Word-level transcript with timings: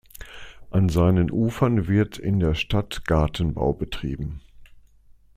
An 0.71 0.89
seinen 0.89 1.29
Ufern 1.29 1.87
wird 1.87 2.17
in 2.17 2.39
der 2.39 2.55
Stadt 2.55 3.05
Gartenbau 3.05 3.71
betrieben. 3.71 4.41